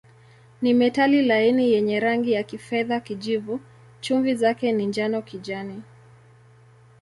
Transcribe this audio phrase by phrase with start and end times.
[0.61, 3.59] Ni metali laini yenye rangi ya kifedha-kijivu,
[4.01, 5.81] chumvi zake ni njano-kijani.